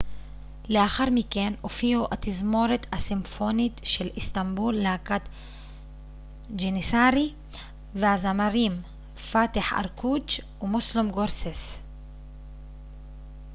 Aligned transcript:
לאחר 0.69 1.03
מכן 1.11 1.53
הופיעו 1.61 2.07
התזמורת 2.11 2.85
הסימפונית 2.91 3.81
של 3.83 4.09
איסטנבול 4.15 4.75
להקת 4.75 5.21
ג'ניסארי 6.55 7.33
והזמרים 7.95 8.81
פאתיח 9.31 9.73
ארקוץ' 9.73 10.39
ומוסלום 10.61 11.11
גורסס 11.11 11.81